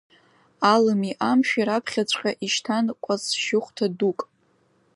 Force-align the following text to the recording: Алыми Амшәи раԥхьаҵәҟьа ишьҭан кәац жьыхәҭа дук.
Алыми 0.73 1.11
Амшәи 1.29 1.67
раԥхьаҵәҟьа 1.67 2.31
ишьҭан 2.45 2.85
кәац 3.03 3.23
жьыхәҭа 3.43 3.87
дук. 3.97 4.19